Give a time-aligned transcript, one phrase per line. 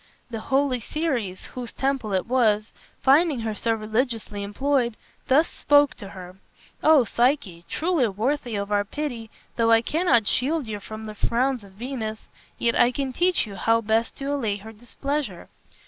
[0.31, 2.71] The holy Ceres, whose temple it was,
[3.03, 6.37] finding her so religiously employed, thus spoke to her:
[6.81, 11.63] "O Psyche, truly worthy of our pity, though I cannot shield you from the frowns
[11.63, 12.27] of Venus,
[12.57, 15.49] yet I can teach you how best to allay her displeasure.